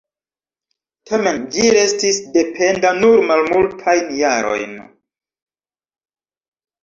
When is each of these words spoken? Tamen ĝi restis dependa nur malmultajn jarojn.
Tamen 1.09 1.35
ĝi 1.55 1.65
restis 1.75 2.21
dependa 2.37 2.93
nur 3.01 3.21
malmultajn 3.31 4.09
jarojn. 4.21 4.73